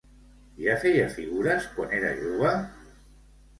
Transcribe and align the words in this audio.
Ja 0.61 0.77
feia 0.83 1.03
figures 1.17 1.69
quan 1.77 1.95
era 2.01 2.17
jove? 2.25 2.57